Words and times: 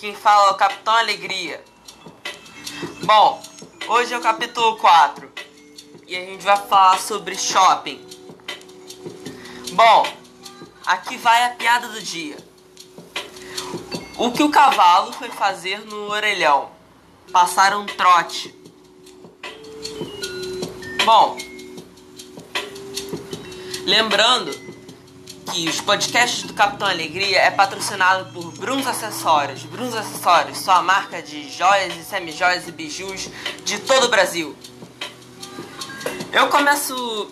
quem 0.00 0.14
fala 0.14 0.48
é 0.48 0.50
o 0.50 0.54
Capitão 0.54 0.94
Alegria. 0.94 1.62
Bom, 3.04 3.40
hoje 3.86 4.12
é 4.14 4.18
o 4.18 4.20
capítulo 4.20 4.76
4 4.78 5.30
e 6.08 6.16
a 6.16 6.20
gente 6.20 6.42
vai 6.42 6.56
falar 6.56 6.98
sobre 6.98 7.36
shopping. 7.36 8.04
Bom, 9.72 10.06
aqui 10.84 11.16
vai 11.18 11.44
a 11.44 11.50
piada 11.50 11.86
do 11.88 12.02
dia. 12.02 12.36
O 14.18 14.32
que 14.32 14.42
o 14.42 14.50
cavalo 14.50 15.12
foi 15.12 15.28
fazer 15.30 15.78
no 15.86 16.10
orelhão? 16.10 16.70
Passar 17.30 17.76
um 17.76 17.86
trote. 17.86 18.52
Bom, 21.04 21.36
lembrando 23.84 24.69
que 25.50 25.68
os 25.68 25.80
podcasts 25.80 26.44
do 26.44 26.54
Capitão 26.54 26.86
Alegria 26.86 27.40
é 27.40 27.50
patrocinado 27.50 28.32
por 28.32 28.52
Bruns 28.52 28.86
Acessórios. 28.86 29.64
Bruns 29.64 29.94
Acessórios, 29.94 30.58
sua 30.58 30.80
marca 30.80 31.20
de 31.20 31.50
joias 31.50 31.96
e 31.96 32.04
semi-joias 32.04 32.68
e 32.68 32.72
bijus 32.72 33.28
de 33.64 33.78
todo 33.80 34.04
o 34.04 34.08
Brasil. 34.08 34.56
Eu 36.32 36.48
começo 36.48 37.30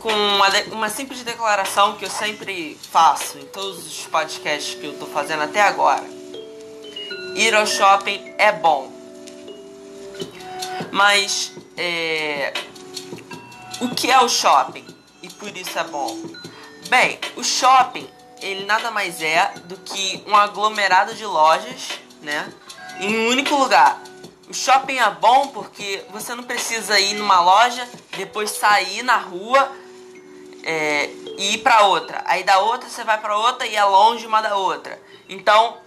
com 0.00 0.12
uma, 0.12 0.48
uma 0.72 0.88
simples 0.88 1.22
declaração 1.22 1.94
que 1.94 2.04
eu 2.04 2.10
sempre 2.10 2.76
faço 2.90 3.38
em 3.38 3.46
todos 3.46 3.86
os 3.86 4.06
podcasts 4.06 4.74
que 4.74 4.84
eu 4.84 4.92
estou 4.92 5.08
fazendo 5.08 5.42
até 5.42 5.60
agora. 5.60 6.04
Ir 7.36 7.54
ao 7.54 7.66
shopping 7.66 8.34
é 8.38 8.50
bom. 8.50 8.92
Mas 10.90 11.52
é, 11.76 12.52
o 13.80 13.88
que 13.94 14.10
é 14.10 14.20
o 14.20 14.28
shopping? 14.28 14.84
E 15.22 15.28
por 15.28 15.56
isso 15.56 15.78
é 15.78 15.84
bom. 15.84 16.16
Bem, 16.88 17.18
o 17.34 17.42
shopping, 17.42 18.08
ele 18.40 18.64
nada 18.64 18.92
mais 18.92 19.20
é 19.20 19.52
do 19.64 19.76
que 19.78 20.22
um 20.24 20.36
aglomerado 20.36 21.14
de 21.14 21.26
lojas, 21.26 21.98
né? 22.22 22.52
Em 23.00 23.16
um 23.16 23.28
único 23.28 23.56
lugar. 23.56 24.00
O 24.48 24.54
shopping 24.54 24.98
é 24.98 25.10
bom 25.10 25.48
porque 25.48 26.04
você 26.10 26.32
não 26.34 26.44
precisa 26.44 27.00
ir 27.00 27.14
numa 27.14 27.40
loja, 27.40 27.88
depois 28.16 28.50
sair 28.52 29.02
na 29.02 29.16
rua 29.16 29.68
é, 30.62 31.06
e 31.36 31.54
ir 31.54 31.58
para 31.58 31.86
outra. 31.86 32.22
Aí 32.24 32.44
da 32.44 32.60
outra 32.60 32.88
você 32.88 33.02
vai 33.02 33.20
para 33.20 33.36
outra 33.36 33.66
e 33.66 33.74
é 33.74 33.84
longe 33.84 34.24
uma 34.24 34.40
da 34.40 34.54
outra. 34.54 35.02
Então, 35.28 35.78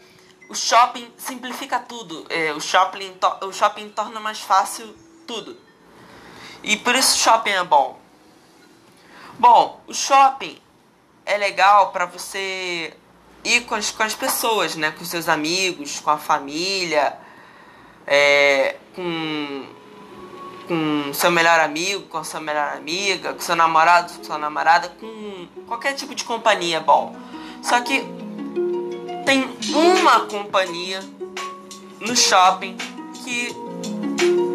o 0.50 0.56
shopping 0.56 1.10
simplifica 1.18 1.80
tudo. 1.80 2.26
É, 2.30 2.52
o, 2.52 2.60
shopping 2.60 3.18
o 3.44 3.54
shopping 3.54 3.88
torna 3.90 4.20
mais 4.20 4.42
fácil 4.42 4.94
tudo. 5.26 5.58
E 6.62 6.76
por 6.76 6.94
isso 6.94 7.16
o 7.16 7.20
shopping 7.20 7.52
é 7.52 7.64
bom. 7.64 7.98
Bom, 9.38 9.82
o 9.88 9.94
shopping 9.94 10.62
é 11.30 11.38
legal 11.38 11.92
para 11.92 12.08
você 12.08 12.92
ir 13.44 13.62
com 13.62 13.76
as, 13.76 13.92
com 13.92 14.02
as 14.02 14.16
pessoas, 14.16 14.76
né? 14.76 14.92
Com 14.98 15.06
seus 15.06 15.30
amigos, 15.30 16.00
com 16.00 16.10
a 16.10 16.18
família, 16.18 17.16
é, 18.08 18.76
com, 18.96 19.66
com 20.68 21.14
seu 21.14 21.30
melhor 21.30 21.60
amigo, 21.60 22.02
com 22.08 22.24
sua 22.24 22.42
melhor 22.42 22.76
amiga, 22.76 23.34
com 23.34 23.40
seu 23.40 23.56
namorado, 23.56 24.12
com 24.12 24.24
sua 24.24 24.40
namorada, 24.40 24.90
com 25.00 25.48
qualquer 25.68 25.94
tipo 25.94 26.16
de 26.16 26.24
companhia 26.24 26.78
é 26.78 26.80
bom. 26.80 27.16
Só 27.62 27.80
que 27.82 28.04
tem 29.24 29.48
uma 29.72 30.22
companhia 30.22 31.00
no 32.00 32.18
shopping 32.18 32.76
que 33.24 33.56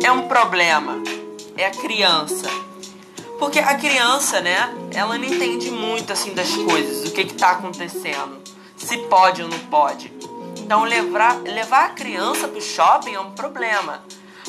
é 0.05 0.11
um 0.11 0.27
problema. 0.27 1.01
É 1.57 1.67
a 1.67 1.71
criança. 1.71 2.64
Porque 3.39 3.59
a 3.59 3.75
criança, 3.75 4.41
né, 4.41 4.73
ela 4.93 5.19
não 5.19 5.25
entende 5.25 5.71
muito 5.71 6.13
assim 6.13 6.33
das 6.35 6.51
coisas, 6.57 7.09
o 7.09 7.13
que 7.13 7.25
que 7.25 7.35
tá 7.35 7.51
acontecendo, 7.53 8.41
se 8.77 8.99
pode 8.99 9.43
ou 9.43 9.49
não 9.49 9.59
pode. 9.67 10.13
Então 10.59 10.85
levar, 10.85 11.41
levar 11.43 11.87
a 11.87 11.89
criança 11.91 12.49
pro 12.49 12.61
shopping 12.61 13.15
é 13.15 13.21
um 13.21 13.33
problema. 13.33 14.03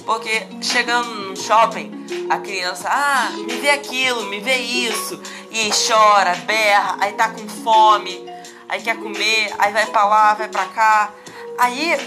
Porque 0.06 0.48
chegando 0.62 1.10
no 1.10 1.36
shopping, 1.36 1.92
a 2.30 2.38
criança, 2.38 2.88
ah, 2.90 3.32
me 3.32 3.56
vê 3.56 3.72
aquilo, 3.72 4.24
me 4.26 4.40
vê 4.40 4.58
isso, 4.58 5.20
e 5.50 5.70
chora, 5.72 6.36
berra, 6.46 6.98
aí 7.00 7.14
tá 7.14 7.30
com 7.30 7.48
fome, 7.48 8.24
aí 8.70 8.82
quer 8.82 8.98
comer, 8.98 9.54
aí 9.58 9.74
vai 9.74 9.86
pra 9.88 10.06
lá, 10.06 10.34
vai 10.36 10.48
pra 10.48 10.66
cá. 10.66 11.12
Aí 11.58 11.98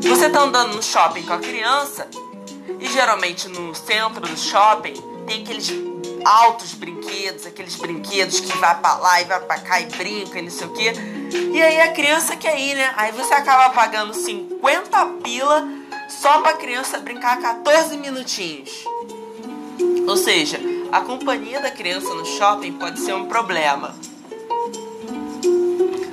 você 0.00 0.30
tá 0.30 0.42
andando 0.42 0.76
no 0.76 0.82
shopping 0.82 1.22
com 1.22 1.32
a 1.32 1.38
criança, 1.38 2.08
e 2.78 2.88
geralmente 2.88 3.48
no 3.48 3.74
centro 3.74 4.20
do 4.20 4.36
shopping 4.36 5.09
tem 5.26 5.42
aqueles 5.42 5.70
altos 6.24 6.74
brinquedos, 6.74 7.46
aqueles 7.46 7.76
brinquedos 7.76 8.40
que 8.40 8.56
vai 8.58 8.78
pra 8.78 8.96
lá 8.96 9.20
e 9.20 9.24
vai 9.24 9.40
pra 9.40 9.58
cá 9.58 9.80
e 9.80 9.86
brinca 9.86 10.38
e 10.38 10.42
não 10.42 10.50
sei 10.50 10.66
o 10.66 10.72
que. 10.72 10.92
E 11.52 11.62
aí 11.62 11.80
a 11.80 11.92
criança 11.92 12.36
quer 12.36 12.58
ir, 12.58 12.74
né? 12.74 12.92
Aí 12.96 13.12
você 13.12 13.32
acaba 13.34 13.72
pagando 13.72 14.14
50 14.14 15.06
pila 15.22 15.68
só 16.08 16.40
pra 16.40 16.54
criança 16.54 16.98
brincar 16.98 17.40
14 17.40 17.96
minutinhos. 17.96 18.84
Ou 20.06 20.16
seja, 20.16 20.60
a 20.90 21.00
companhia 21.00 21.60
da 21.60 21.70
criança 21.70 22.12
no 22.12 22.24
shopping 22.24 22.72
pode 22.72 23.00
ser 23.00 23.14
um 23.14 23.26
problema. 23.26 23.94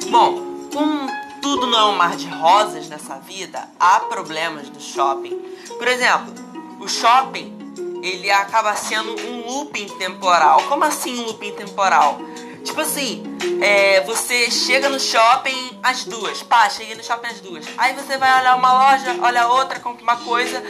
Bom, 0.09 0.69
como 0.71 1.07
tudo 1.41 1.67
não 1.67 1.79
é 1.79 1.85
um 1.85 1.95
mar 1.95 2.15
de 2.15 2.27
rosas 2.27 2.87
nessa 2.87 3.17
vida, 3.19 3.67
há 3.79 4.01
problemas 4.01 4.69
no 4.69 4.79
shopping. 4.79 5.37
Por 5.77 5.87
exemplo, 5.87 6.33
o 6.79 6.87
shopping 6.87 7.56
ele 8.01 8.29
acaba 8.31 8.75
sendo 8.75 9.15
um 9.27 9.45
looping 9.47 9.87
temporal. 9.97 10.63
Como 10.63 10.83
assim 10.83 11.19
um 11.19 11.25
looping 11.25 11.53
temporal? 11.53 12.19
Tipo 12.63 12.81
assim, 12.81 13.23
é, 13.61 14.01
você 14.01 14.51
chega 14.51 14.89
no 14.89 14.99
shopping 14.99 15.79
às 15.81 16.03
duas. 16.03 16.43
Pá, 16.43 16.69
cheguei 16.69 16.95
no 16.95 17.03
shopping 17.03 17.27
às 17.27 17.39
duas. 17.39 17.65
Aí 17.77 17.93
você 17.93 18.17
vai 18.17 18.41
olhar 18.41 18.55
uma 18.55 18.91
loja, 18.91 19.15
olha 19.21 19.47
outra, 19.47 19.79
compra 19.79 20.03
uma 20.03 20.17
coisa, 20.17 20.61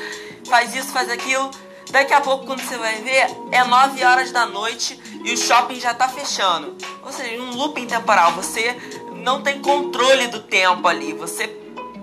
faz 0.48 0.76
isso, 0.76 0.90
faz 0.90 1.10
aquilo. 1.10 1.50
Daqui 1.90 2.14
a 2.14 2.22
pouco, 2.22 2.46
quando 2.46 2.62
você 2.62 2.78
vai 2.78 2.96
ver, 2.96 3.28
é 3.52 3.64
9 3.64 4.04
horas 4.04 4.32
da 4.32 4.46
noite 4.46 5.00
e 5.24 5.34
o 5.34 5.38
shopping 5.38 5.80
já 5.80 5.94
tá 5.94 6.08
fechando. 6.08 6.76
Ou 7.04 7.12
seja, 7.12 7.42
um 7.42 7.56
looping 7.56 7.88
temporal. 7.88 8.34
Você 8.34 8.76
não 9.16 9.42
tem 9.42 9.62
controle 9.62 10.28
do 10.28 10.42
tempo 10.44 10.88
ali. 10.88 11.14
Você 11.14 11.50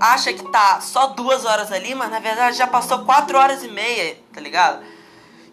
acha 0.00 0.32
que 0.32 0.42
tá 0.50 0.80
só 0.80 1.08
duas 1.08 1.44
horas 1.44 1.70
ali, 1.70 1.94
mas 1.94 2.10
na 2.10 2.18
verdade 2.18 2.56
já 2.56 2.66
passou 2.66 3.04
4 3.04 3.38
horas 3.38 3.62
e 3.62 3.68
meia, 3.68 4.18
tá 4.32 4.40
ligado? 4.40 4.84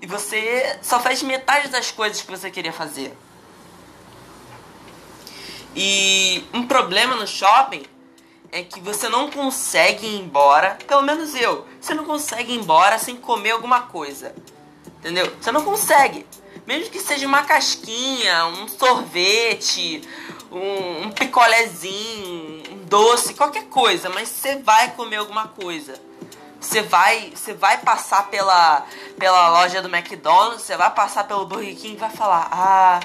E 0.01 0.07
você 0.07 0.79
só 0.81 0.99
faz 0.99 1.21
metade 1.21 1.67
das 1.67 1.91
coisas 1.91 2.21
que 2.21 2.31
você 2.31 2.49
queria 2.49 2.73
fazer. 2.73 3.15
E 5.75 6.43
um 6.53 6.65
problema 6.65 7.15
no 7.15 7.27
shopping 7.27 7.83
é 8.51 8.63
que 8.63 8.79
você 8.81 9.07
não 9.07 9.29
consegue 9.29 10.05
ir 10.05 10.19
embora, 10.19 10.77
pelo 10.85 11.03
menos 11.03 11.33
eu, 11.35 11.65
você 11.79 11.93
não 11.93 12.03
consegue 12.03 12.51
ir 12.51 12.57
embora 12.57 12.97
sem 12.97 13.15
comer 13.15 13.51
alguma 13.51 13.83
coisa. 13.83 14.35
Entendeu? 14.99 15.31
Você 15.39 15.51
não 15.51 15.63
consegue. 15.63 16.25
Mesmo 16.67 16.91
que 16.91 16.99
seja 16.99 17.25
uma 17.25 17.43
casquinha, 17.43 18.45
um 18.47 18.67
sorvete, 18.67 20.01
um, 20.51 21.07
um 21.07 21.11
picolézinho, 21.11 22.63
um 22.71 22.85
doce, 22.85 23.33
qualquer 23.33 23.65
coisa, 23.65 24.09
mas 24.09 24.29
você 24.29 24.57
vai 24.57 24.91
comer 24.91 25.17
alguma 25.17 25.47
coisa. 25.47 26.10
Você 26.61 26.83
vai, 26.83 27.33
você 27.35 27.53
vai 27.55 27.79
passar 27.79 28.29
pela, 28.29 28.85
pela 29.17 29.49
loja 29.49 29.81
do 29.81 29.93
McDonald's, 29.93 30.61
você 30.61 30.77
vai 30.77 30.91
passar 30.91 31.23
pelo 31.23 31.47
Burger 31.47 31.75
King 31.75 31.95
e 31.95 31.97
vai 31.97 32.11
falar: 32.11 32.47
"Ah, 32.51 32.99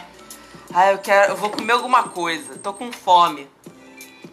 ah, 0.74 0.92
eu 0.92 0.98
quero, 0.98 1.32
eu 1.32 1.36
vou 1.36 1.48
comer 1.48 1.72
alguma 1.72 2.04
coisa, 2.04 2.58
tô 2.58 2.74
com 2.74 2.92
fome". 2.92 3.48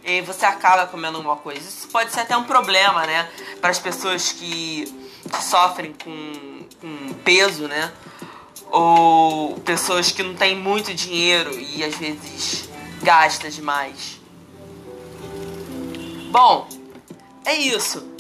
E 0.04 0.20
você 0.22 0.46
acaba 0.46 0.86
comendo 0.86 1.18
alguma 1.18 1.38
coisa. 1.38 1.62
Isso 1.62 1.88
pode 1.88 2.12
ser 2.12 2.20
até 2.20 2.36
um 2.36 2.44
problema, 2.44 3.08
né, 3.08 3.30
para 3.62 3.70
as 3.70 3.80
pessoas 3.80 4.34
que, 4.34 4.94
sofrem 5.42 5.94
com, 6.04 6.66
com 6.82 7.14
peso, 7.24 7.68
né? 7.68 7.94
Ou 8.70 9.58
pessoas 9.62 10.12
que 10.12 10.22
não 10.22 10.36
têm 10.36 10.56
muito 10.56 10.94
dinheiro 10.94 11.58
e 11.58 11.82
às 11.84 11.96
vezes 11.96 12.70
gasta 13.02 13.50
demais. 13.50 14.20
Bom, 16.30 16.68
é 17.46 17.56
isso. 17.56 18.13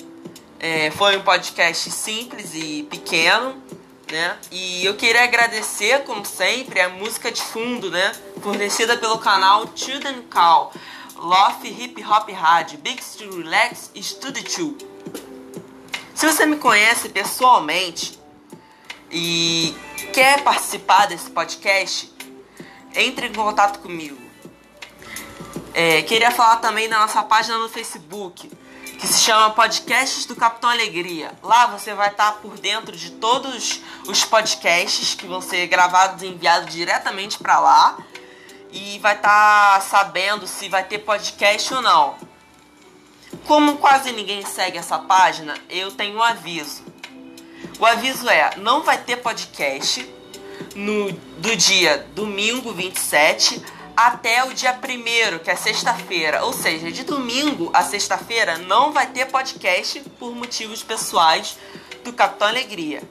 É, 0.65 0.89
foi 0.91 1.17
um 1.17 1.21
podcast 1.21 1.91
simples 1.91 2.51
e 2.53 2.83
pequeno, 2.83 3.61
né? 4.09 4.37
E 4.49 4.85
eu 4.85 4.95
queria 4.95 5.25
agradecer, 5.25 6.05
como 6.05 6.23
sempre, 6.23 6.79
a 6.79 6.87
música 6.87 7.29
de 7.29 7.41
fundo, 7.41 7.91
né? 7.91 8.15
Fornecida 8.41 8.95
pelo 8.95 9.17
canal 9.17 9.69
Children 9.75 10.21
Call, 10.29 10.71
Love 11.17 11.67
Hip 11.67 12.01
Hop 12.05 12.29
Rádio, 12.29 12.77
Big 12.77 13.03
to 13.03 13.39
Relax 13.39 13.91
Studio 13.93 14.41
2. 14.41 14.89
Se 16.15 16.25
você 16.25 16.45
me 16.45 16.55
conhece 16.55 17.09
pessoalmente 17.09 18.17
e 19.11 19.75
quer 20.13 20.45
participar 20.45 21.07
desse 21.07 21.29
podcast, 21.29 22.09
entre 22.95 23.27
em 23.27 23.33
contato 23.33 23.79
comigo. 23.79 24.17
É, 25.73 26.03
queria 26.03 26.31
falar 26.31 26.55
também 26.57 26.87
da 26.87 26.99
nossa 26.99 27.21
página 27.21 27.57
no 27.57 27.67
Facebook 27.67 28.49
que 29.03 29.07
se 29.09 29.19
chama 29.19 29.49
Podcasts 29.49 30.25
do 30.25 30.33
Capitão 30.33 30.69
Alegria. 30.69 31.33
Lá 31.43 31.67
você 31.67 31.93
vai 31.93 32.07
estar 32.07 32.37
por 32.37 32.57
dentro 32.57 32.95
de 32.95 33.11
todos 33.11 33.81
os 34.07 34.23
podcasts 34.23 35.13
que 35.13 35.27
vão 35.27 35.41
ser 35.41 35.67
gravados 35.67 36.23
e 36.23 36.27
enviados 36.27 36.73
diretamente 36.73 37.37
para 37.37 37.59
lá 37.59 37.97
e 38.71 38.97
vai 38.99 39.13
estar 39.13 39.81
sabendo 39.81 40.47
se 40.47 40.69
vai 40.69 40.85
ter 40.85 40.99
podcast 40.99 41.73
ou 41.73 41.81
não. 41.81 42.15
Como 43.45 43.75
quase 43.75 44.13
ninguém 44.13 44.45
segue 44.45 44.77
essa 44.77 44.97
página, 44.97 45.53
eu 45.69 45.91
tenho 45.91 46.19
um 46.19 46.23
aviso. 46.23 46.85
O 47.81 47.85
aviso 47.85 48.29
é: 48.29 48.55
não 48.55 48.83
vai 48.83 48.99
ter 48.99 49.17
podcast 49.17 50.09
no, 50.77 51.11
do 51.11 51.53
dia 51.57 52.07
domingo 52.15 52.71
27 52.71 53.61
até 53.95 54.43
o 54.43 54.53
dia 54.53 54.73
1 54.73 55.39
que 55.39 55.51
é 55.51 55.55
sexta-feira. 55.55 56.43
Ou 56.45 56.53
seja, 56.53 56.91
de 56.91 57.03
domingo 57.03 57.69
a 57.73 57.83
sexta-feira 57.83 58.57
não 58.57 58.91
vai 58.91 59.07
ter 59.07 59.25
podcast 59.25 59.99
por 60.19 60.35
motivos 60.35 60.83
pessoais 60.83 61.57
do 62.03 62.13
Capitão 62.13 62.47
Alegria. 62.47 63.01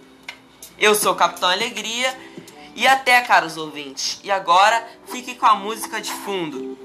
Eu 0.78 0.94
sou 0.94 1.12
o 1.12 1.16
Capitão 1.16 1.48
Alegria 1.48 2.14
e 2.74 2.86
até, 2.86 3.20
caros 3.20 3.56
ouvintes. 3.56 4.18
E 4.24 4.30
agora, 4.30 4.86
fique 5.06 5.34
com 5.34 5.46
a 5.46 5.54
música 5.54 6.00
de 6.00 6.10
fundo. 6.10 6.78